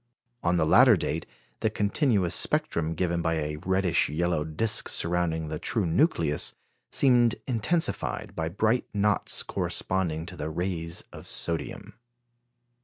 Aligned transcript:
On 0.41 0.57
the 0.57 0.65
latter 0.65 0.97
date, 0.97 1.27
the 1.59 1.69
continuous 1.69 2.33
spectrum 2.33 2.95
given 2.95 3.21
by 3.21 3.35
a 3.35 3.57
reddish 3.63 4.09
yellow 4.09 4.43
disc 4.43 4.89
surrounding 4.89 5.47
the 5.49 5.59
true 5.59 5.85
nucleus 5.85 6.55
seemed 6.91 7.35
intensified 7.45 8.35
by 8.35 8.49
bright 8.49 8.87
knots 8.95 9.43
corresponding 9.43 10.25
to 10.25 10.35
the 10.35 10.49
rays 10.49 11.03
of 11.13 11.27
sodium. 11.27 11.93